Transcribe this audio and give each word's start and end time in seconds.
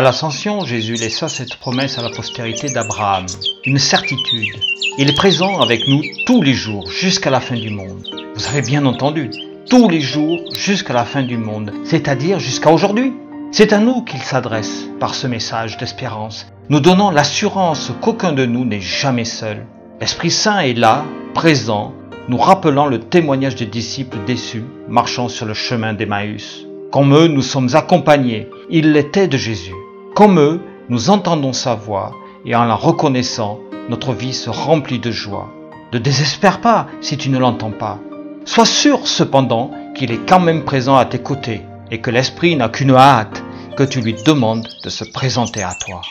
À 0.00 0.02
l'ascension, 0.02 0.64
Jésus 0.64 0.94
laissa 0.94 1.28
cette 1.28 1.56
promesse 1.56 1.98
à 1.98 2.02
la 2.02 2.08
postérité 2.08 2.70
d'Abraham, 2.70 3.26
une 3.66 3.78
certitude. 3.78 4.56
Il 4.96 5.10
est 5.10 5.14
présent 5.14 5.60
avec 5.60 5.86
nous 5.88 6.00
tous 6.24 6.40
les 6.40 6.54
jours 6.54 6.90
jusqu'à 6.90 7.28
la 7.28 7.38
fin 7.38 7.54
du 7.54 7.68
monde. 7.68 8.08
Vous 8.34 8.46
avez 8.46 8.62
bien 8.62 8.86
entendu, 8.86 9.28
tous 9.68 9.90
les 9.90 10.00
jours 10.00 10.40
jusqu'à 10.54 10.94
la 10.94 11.04
fin 11.04 11.22
du 11.22 11.36
monde, 11.36 11.74
c'est-à-dire 11.84 12.40
jusqu'à 12.40 12.70
aujourd'hui. 12.70 13.12
C'est 13.52 13.74
à 13.74 13.78
nous 13.78 14.00
qu'il 14.00 14.22
s'adresse 14.22 14.86
par 15.00 15.14
ce 15.14 15.26
message 15.26 15.76
d'espérance, 15.76 16.46
nous 16.70 16.80
donnant 16.80 17.10
l'assurance 17.10 17.92
qu'aucun 18.00 18.32
de 18.32 18.46
nous 18.46 18.64
n'est 18.64 18.80
jamais 18.80 19.26
seul. 19.26 19.66
L'Esprit 20.00 20.30
Saint 20.30 20.60
est 20.60 20.72
là, 20.72 21.04
présent, 21.34 21.92
nous 22.30 22.38
rappelant 22.38 22.86
le 22.86 23.00
témoignage 23.00 23.56
des 23.56 23.66
disciples 23.66 24.16
déçus 24.26 24.64
marchant 24.88 25.28
sur 25.28 25.44
le 25.44 25.52
chemin 25.52 25.92
d'Emmaüs. 25.92 26.64
Comme 26.90 27.14
eux, 27.14 27.28
nous 27.28 27.42
sommes 27.42 27.68
accompagnés. 27.74 28.48
Il 28.70 28.92
l'était 28.92 29.28
de 29.28 29.36
Jésus. 29.36 29.74
Comme 30.20 30.38
eux, 30.38 30.60
nous 30.90 31.08
entendons 31.08 31.54
sa 31.54 31.74
voix 31.74 32.12
et 32.44 32.54
en 32.54 32.66
la 32.66 32.74
reconnaissant, 32.74 33.58
notre 33.88 34.12
vie 34.12 34.34
se 34.34 34.50
remplit 34.50 34.98
de 34.98 35.10
joie. 35.10 35.48
Ne 35.94 35.98
désespère 35.98 36.60
pas 36.60 36.88
si 37.00 37.16
tu 37.16 37.30
ne 37.30 37.38
l'entends 37.38 37.70
pas. 37.70 37.98
Sois 38.44 38.66
sûr 38.66 39.08
cependant 39.08 39.70
qu'il 39.94 40.12
est 40.12 40.28
quand 40.28 40.38
même 40.38 40.66
présent 40.66 40.96
à 40.96 41.06
tes 41.06 41.20
côtés 41.22 41.62
et 41.90 42.02
que 42.02 42.10
l'Esprit 42.10 42.54
n'a 42.54 42.68
qu'une 42.68 42.90
hâte 42.90 43.42
que 43.78 43.82
tu 43.82 44.02
lui 44.02 44.12
demandes 44.12 44.68
de 44.84 44.90
se 44.90 45.04
présenter 45.04 45.62
à 45.62 45.72
toi. 45.72 46.02